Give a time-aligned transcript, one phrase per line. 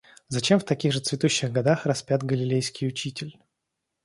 [0.29, 3.37] Зачем в таких же цветущих годах распят Галилейский учитель?